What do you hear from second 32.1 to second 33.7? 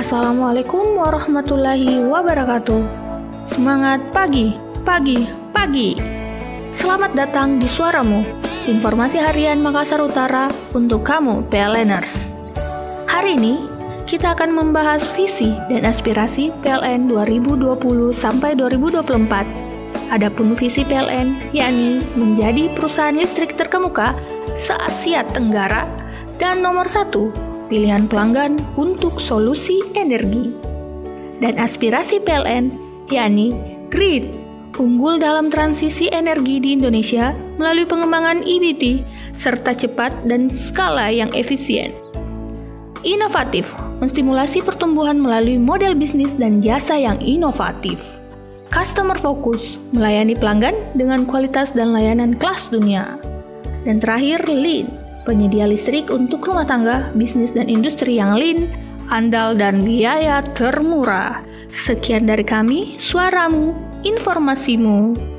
PLN, yakni